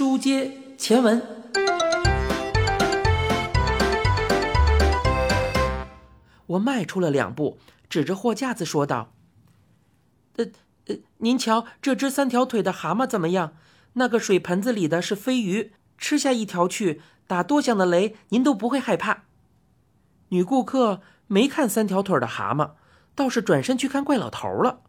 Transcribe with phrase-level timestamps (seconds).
[0.00, 1.20] 书接前文，
[6.46, 7.58] 我迈出了两步，
[7.90, 9.12] 指着货架子说道
[10.38, 10.46] ：“呃
[10.86, 13.52] 呃，您瞧，这只三条腿的蛤蟆怎么样？
[13.92, 19.24] 那个水盆子里的是飞鱼，吃下一条去，打多响的雷，您都不会害怕。”
[20.32, 22.70] 女顾客没看三条腿的蛤蟆，
[23.14, 24.80] 倒是转身去看怪老头了。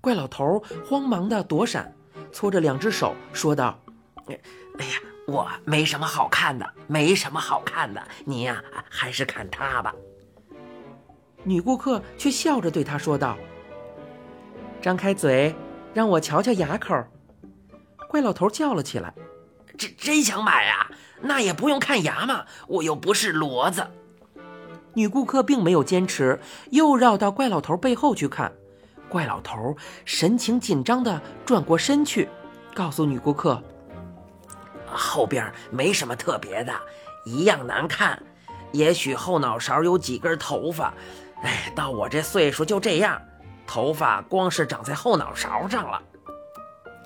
[0.00, 1.94] 怪老头慌忙的躲闪，
[2.32, 3.78] 搓着两只手说道。
[4.78, 4.92] 哎呀，
[5.26, 9.94] 我没什么好看的，没什么好看的，你呀，还是看他吧。
[11.44, 13.36] 女顾客却笑着对他说道
[14.80, 15.54] ：“张开嘴，
[15.94, 17.02] 让我瞧瞧牙口。”
[18.08, 19.14] 怪老头叫了起来
[19.78, 20.90] ：“真真想买啊？
[21.22, 23.86] 那也不用看牙嘛，我又不是骡子。”
[24.94, 26.40] 女顾客并没有坚持，
[26.70, 28.52] 又绕到怪老头背后去看。
[29.08, 32.28] 怪老头神情紧张地转过身去，
[32.74, 33.62] 告诉女顾客。
[34.94, 36.72] 后边没什么特别的，
[37.24, 38.20] 一样难看。
[38.72, 40.94] 也许后脑勺有几根头发，
[41.42, 43.20] 哎，到我这岁数就这样，
[43.66, 46.00] 头发光是长在后脑勺上了。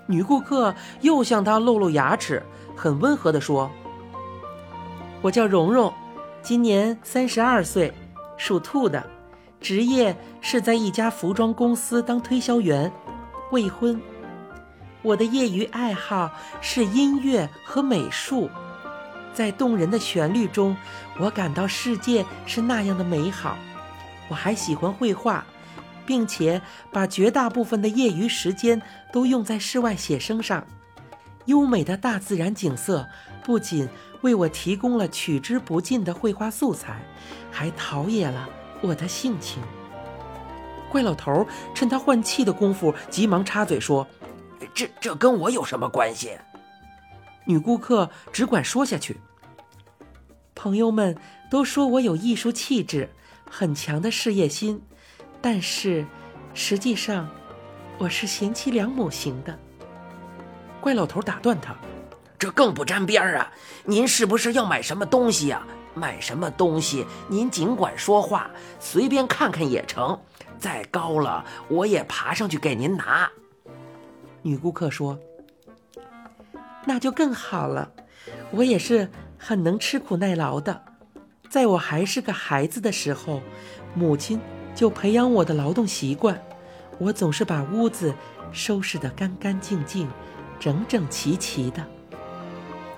[0.07, 2.43] 女顾客又向他露露牙齿，
[2.75, 3.71] 很温和地说
[5.23, 5.91] ：“我叫蓉蓉，
[6.43, 7.91] 今年三十二岁，
[8.37, 9.03] 属兔的，
[9.59, 12.91] 职业是在一家服装公司当推销员，
[13.51, 13.99] 未婚。”
[15.05, 18.49] 我的业余爱好是音乐和美术，
[19.35, 20.75] 在动人的旋律中，
[21.19, 23.55] 我感到世界是那样的美好。
[24.27, 25.45] 我还喜欢绘画，
[26.07, 26.59] 并且
[26.91, 28.81] 把绝大部分的业余时间
[29.13, 30.65] 都用在室外写生上。
[31.45, 33.07] 优美的大自然景色
[33.43, 33.87] 不仅
[34.21, 36.99] 为我提供了取之不尽的绘画素材，
[37.51, 38.49] 还陶冶了
[38.81, 39.61] 我的性情。
[40.91, 44.07] 怪老头趁他换气的功夫，急忙插嘴说。
[44.73, 46.37] 这这跟我有什么关系？
[47.45, 49.17] 女顾客只管说下去。
[50.55, 51.15] 朋友们
[51.51, 53.09] 都说我有艺术气质，
[53.49, 54.81] 很强的事业心，
[55.41, 56.05] 但是
[56.53, 57.29] 实际上
[57.99, 59.59] 我是贤妻良母型的。
[60.81, 61.75] 怪老头打断他
[62.39, 63.51] ：“这更不沾边儿啊！
[63.83, 65.61] 您是不是要买什么东西呀？
[65.93, 70.19] 买什么东西您尽管说话，随便看看也成。
[70.57, 73.29] 再高了我也爬上去给您拿。”
[74.45, 75.17] 女顾客说
[76.85, 77.91] ：“那就更好了，
[78.51, 80.83] 我也是很能吃苦耐劳的。
[81.49, 83.41] 在我还是个孩子的时候，
[83.95, 84.39] 母亲
[84.75, 86.39] 就培养我的劳动习惯。
[86.99, 88.13] 我总是把屋子
[88.51, 90.07] 收拾得干干净净、
[90.59, 91.83] 整整齐齐的。”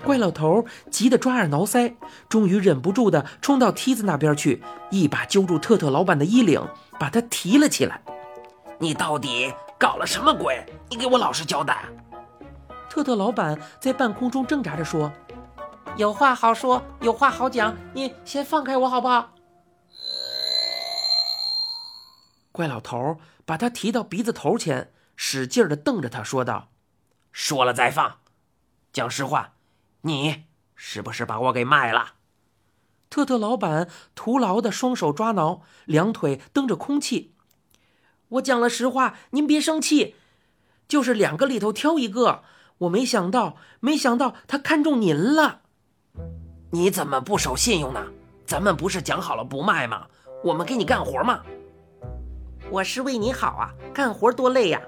[0.04, 1.94] 怪老头急得抓耳挠腮，
[2.28, 6.62] 终于忍不住的冲到梯子那边去，一把揪住特特老板的衣领，
[7.00, 8.02] 把他提了起来。
[8.80, 10.66] “你到底？”搞了什么鬼？
[10.90, 11.86] 你给我老实交代！
[12.90, 15.12] 特特老板在半空中挣扎着说
[15.98, 19.34] ：“有话好说，有话好讲，你先放开我好不好？”
[22.52, 26.70] 怪老头把他提到鼻子头前，使劲的瞪着他说道
[27.32, 28.18] ：“说了再放，
[28.92, 29.54] 讲实话，
[30.02, 30.46] 你
[30.76, 32.14] 是不是把我给卖了？”
[33.12, 37.36] 特特老板徒劳的双手抓挠，两腿蹬着空气。
[38.30, 40.16] 我讲了实话，您别生气，
[40.88, 42.44] 就是两个里头挑一个。
[42.80, 45.62] 我没想到，没想到他看中您了。
[46.72, 48.06] 你怎么不守信用呢？
[48.46, 50.06] 咱们不是讲好了不卖吗？
[50.44, 51.42] 我们给你干活吗？
[52.70, 54.82] 我是为你好啊，干活多累呀！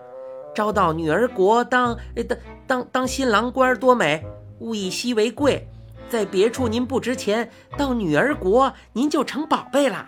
[0.53, 1.97] 招到女儿国当
[2.27, 4.25] 当当当新郎官多美，
[4.59, 5.65] 物以稀为贵，
[6.09, 10.05] 在别处您不值钱，到女儿国您就成宝贝了。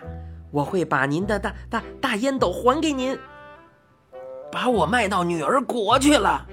[0.52, 3.18] 我会把您的大大大烟斗还给您。
[4.52, 6.46] 把我卖到女儿国去了，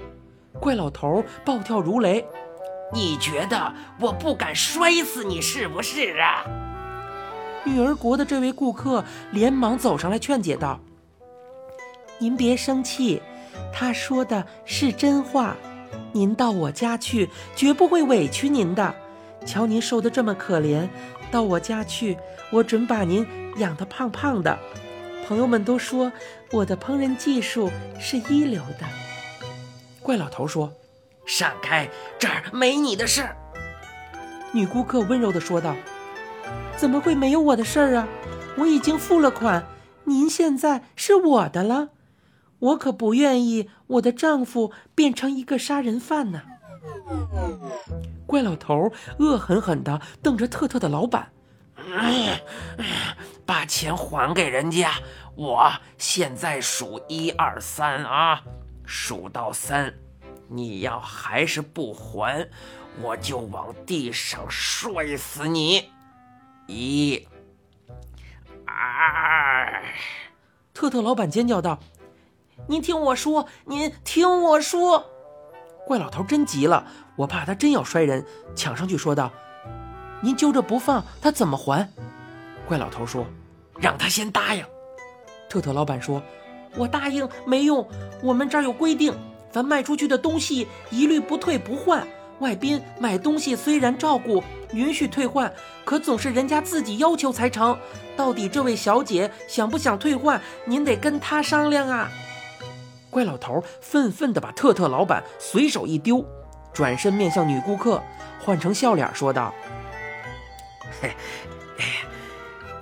[0.58, 2.26] 怪老头暴跳如雷。
[2.92, 6.42] 你觉得我不敢摔死你是不是啊？
[7.62, 10.80] 女儿国的这位顾客连忙走上来劝解道
[12.18, 13.22] ：“您别生气，
[13.72, 15.54] 他说的是真话。
[16.12, 18.94] 您到我家去，绝不会委屈您的。
[19.44, 20.88] 瞧您瘦得这么可怜，
[21.30, 22.16] 到我家去，
[22.50, 23.26] 我准把您。”
[23.56, 24.58] 养得胖胖的，
[25.26, 26.10] 朋友们都说
[26.52, 28.86] 我的烹饪技术是一流的。
[30.02, 30.72] 怪老头说
[31.26, 31.88] ：“闪开，
[32.18, 33.28] 这儿没你的事。”
[34.52, 35.76] 女顾客温柔地说道
[36.76, 38.08] ：“怎么会没有我的事儿啊？
[38.56, 39.66] 我已经付了款，
[40.04, 41.90] 您现在是我的了。
[42.58, 46.42] 我可不愿意我的丈夫变成一个杀人犯呢。”
[48.26, 51.30] 怪老头恶狠狠地瞪着特特的老板。
[53.50, 54.92] 把钱还给人家！
[55.34, 58.44] 我现在数一二三啊，
[58.86, 59.92] 数到三，
[60.46, 62.48] 你要还是不还，
[63.02, 65.90] 我就往地上摔死你！
[66.68, 67.26] 一、
[68.64, 69.82] 二。
[70.72, 71.80] 特特老板尖叫道
[72.68, 75.10] ：“您听我说，您听我说！”
[75.88, 76.86] 怪老头真急了，
[77.16, 78.24] 我怕他真要摔人，
[78.54, 79.32] 抢上去说道
[80.22, 81.90] ：“您揪着不放，他怎么还？”
[82.68, 83.26] 怪老头说
[83.80, 84.64] ：“让他先答应。”
[85.48, 86.22] 特特老板说
[86.76, 87.86] ：“我答应没用，
[88.22, 89.12] 我们这儿有规定，
[89.50, 92.06] 咱卖出去的东西一律不退不换。
[92.38, 94.42] 外宾买东西虽然照顾，
[94.72, 95.52] 允许退换，
[95.84, 97.78] 可总是人家自己要求才成。
[98.16, 102.08] 到底这位小姐想不想退换，您得跟她商量啊。”
[103.10, 106.24] 怪老头愤愤地把特特老板随手一丢，
[106.72, 108.00] 转身面向女顾客，
[108.40, 109.52] 换成笑脸说道
[111.02, 111.10] ：“嘿，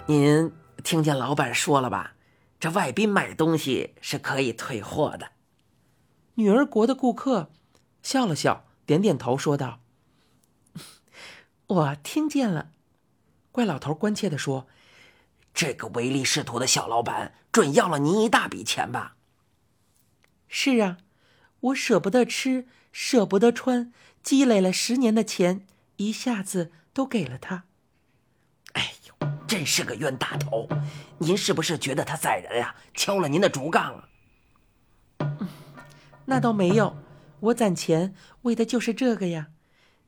[0.04, 0.52] 您
[0.82, 2.14] 听见老板说了吧？
[2.60, 5.32] 这外宾买东西是可以退货的。”
[6.34, 7.50] 女儿国的顾客
[8.02, 9.80] 笑了笑，点点头说道
[11.66, 12.70] ：“我听见了。”
[13.50, 14.68] 怪老头关切地说
[15.52, 19.16] ：“这个唯利是图的小老板，准要了您一大笔钱吧？”
[20.46, 20.98] 是啊，
[21.60, 23.92] 我舍不得吃，舍不得穿，
[24.22, 25.66] 积累了十年的钱，
[25.96, 27.64] 一下子都给了他。
[29.48, 30.68] 真是个冤大头！
[31.16, 32.76] 您是不是觉得他宰人呀？
[32.92, 34.08] 敲了您的竹杠啊？
[35.20, 35.48] 嗯，
[36.26, 36.98] 那倒没有，
[37.40, 39.48] 我攒钱为的就是这个呀。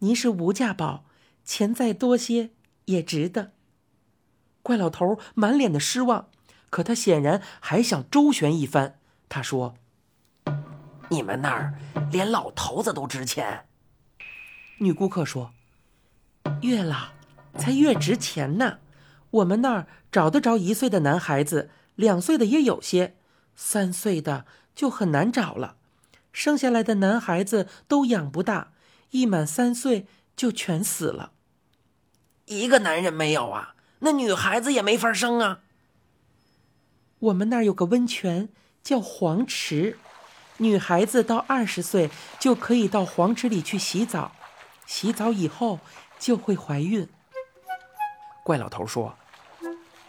[0.00, 1.06] 您是无价宝，
[1.42, 2.50] 钱再多些
[2.84, 3.52] 也值得。
[4.62, 6.28] 怪老头满脸的失望，
[6.68, 9.00] 可他显然还想周旋一番。
[9.30, 9.74] 他说。
[11.08, 11.74] 你们那儿
[12.12, 13.66] 连老头子都值钱？
[14.78, 15.52] 女顾客说
[16.62, 17.08] ：“越老
[17.58, 18.78] 才越值钱呢。
[19.30, 23.16] 我们那儿找得着一岁的男孩子，两岁的也有些，
[23.54, 24.44] 三岁的
[24.74, 25.76] 就很难找了。
[26.32, 28.72] 生下来的男孩子都养不大，
[29.10, 30.06] 一满三岁
[30.36, 31.32] 就全死了。
[32.46, 33.74] 一个男人没有啊？
[34.00, 35.60] 那女孩子也没法生啊。
[37.18, 38.48] 我们那儿有个温泉
[38.82, 39.98] 叫黄池。”
[40.58, 44.32] 女孩子到二十岁就可以到黄池里去洗澡，
[44.86, 45.80] 洗澡以后
[46.18, 47.08] 就会怀孕。
[48.44, 49.16] 怪老头说：“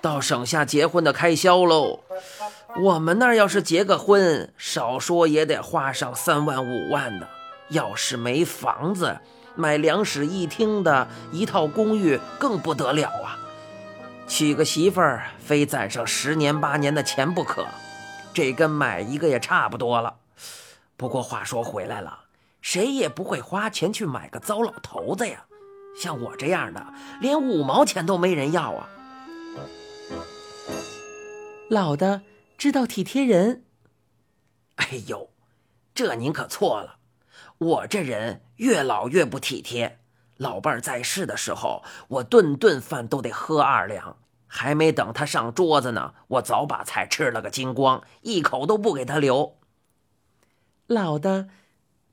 [0.01, 1.99] 倒省下结婚的开销喽。
[2.81, 7.27] 我们那儿要是结个婚，少说也得花上三万五万的。
[7.69, 9.19] 要是没房子，
[9.55, 13.37] 买两室一厅的一套公寓更不得了啊！
[14.27, 17.65] 娶个媳妇儿，非攒上十年八年的钱不可。
[18.33, 20.15] 这跟买一个也差不多了。”
[20.97, 22.19] 不过话说回来了，
[22.61, 25.43] 谁也不会花钱去买个糟老头子呀。
[25.99, 26.85] 像我这样的，
[27.19, 28.87] 连五毛钱都没人要啊。
[31.71, 32.23] 老的
[32.57, 33.63] 知道体贴人。
[34.75, 35.29] 哎呦，
[35.95, 36.97] 这您可错了。
[37.57, 40.01] 我这人越老越不体贴。
[40.35, 49.57] 老伴儿在世的时候，我顿顿饭都得喝二两，还没等他上桌子呢，我早把菜吃了个精光，一口都不给他留。
[50.87, 51.47] 老的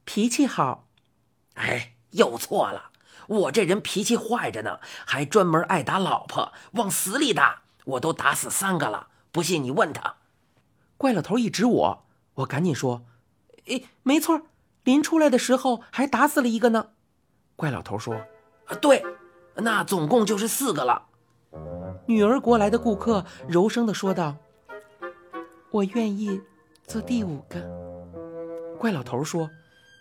[0.05, 0.87] 脾气好，
[1.55, 2.93] 哎，又错了。
[3.27, 9.09] 我这人脾气坏着呢，还专门爱打老婆，往死里打，我都打死三个了。
[9.39, 10.17] 不信你问他。
[10.97, 12.05] 怪老头一指我，
[12.35, 13.05] 我赶紧说
[13.71, 14.43] ：“哎，没错，
[14.83, 16.89] 临出来的时候还打死了一个呢。”
[17.55, 18.17] 怪老头说
[18.67, 19.01] ：“啊对，
[19.55, 21.07] 那总共就是四个了。”
[22.07, 24.35] 女儿国来的顾客柔声的说道
[25.71, 26.41] ：“我愿意
[26.89, 27.65] 做第五个。”
[28.77, 29.49] 怪老头说：“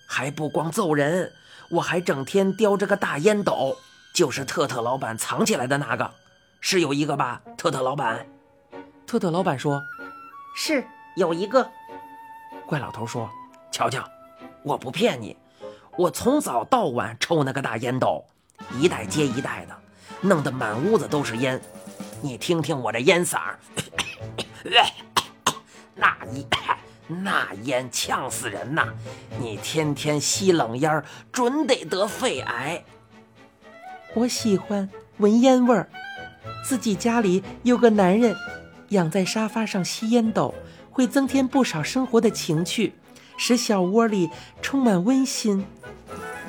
[0.09, 1.31] 还不光揍人，
[1.69, 3.77] 我还整天叼着个大烟斗，
[4.15, 6.11] 就是特特老板藏起来的那个，
[6.59, 7.43] 是有一个吧？
[7.55, 8.27] 特特老板。”
[9.07, 9.81] 特特老板说
[10.53, 10.85] ：“是
[11.15, 11.65] 有一个。”
[12.67, 13.29] 怪老头说
[13.71, 14.03] ：“瞧瞧，
[14.63, 15.35] 我不骗你，
[15.97, 18.25] 我从早到晚抽那个大烟斗，
[18.77, 19.75] 一袋接一袋的，
[20.19, 21.59] 弄得满屋子都是烟。
[22.21, 23.57] 你听听我这烟嗓儿，
[25.95, 26.45] 那一……”
[27.07, 28.93] 那烟呛死人呐！
[29.39, 32.83] 你天天吸冷烟，准得得肺癌。
[34.13, 35.89] 我喜欢闻烟味儿，
[36.65, 38.35] 自己家里有个男人，
[38.89, 40.53] 养在沙发上吸烟斗，
[40.91, 42.93] 会增添不少生活的情趣，
[43.37, 44.29] 使小窝里
[44.61, 45.65] 充满温馨。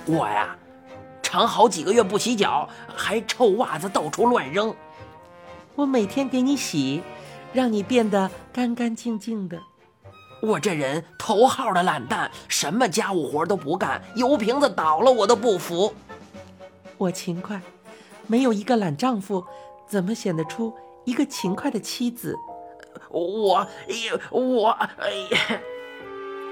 [0.07, 0.57] 我呀，
[1.23, 4.75] 常好几个月不洗脚，还臭袜子到处乱扔。
[5.75, 7.02] 我每天给你洗，
[7.52, 9.61] 让你变得干干净净的。
[10.40, 15.92] 我这人头号的懒蛋，什么家务活都不干，油瓶子倒了我都不扶。
[16.97, 17.61] 我勤快，
[18.26, 19.45] 没有一个懒丈夫，
[19.88, 20.73] 怎么显得出
[21.08, 22.36] 一个勤快的妻子？
[23.08, 23.66] 我，
[24.30, 25.60] 我，哎呀！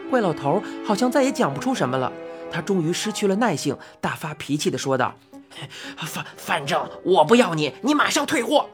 [0.08, 2.10] 怪老头好像再也讲不出什么了，
[2.50, 5.14] 他终于失去了耐性，大发脾气的说道
[5.98, 8.66] ：“反反正我不要你，你马上退货。”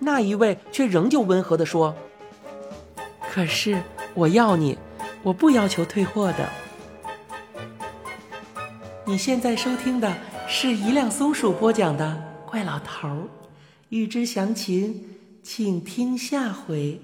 [0.00, 1.94] 那一位却仍旧温和的说
[3.30, 3.80] ：“可是
[4.14, 4.76] 我要你，
[5.22, 6.48] 我不要求退货的。”
[9.06, 10.12] 你现在收听的
[10.48, 12.20] 是一辆松鼠播讲的
[12.50, 13.14] 《怪老头儿》，
[13.88, 15.02] 欲知详情，
[15.42, 17.00] 请听下回。